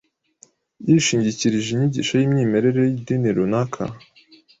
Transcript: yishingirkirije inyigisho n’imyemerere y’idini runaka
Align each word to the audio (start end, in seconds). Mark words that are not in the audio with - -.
yishingirkirije 0.89 1.67
inyigisho 1.71 2.13
n’imyemerere 2.17 2.79
y’idini 2.91 3.29
runaka 3.37 3.83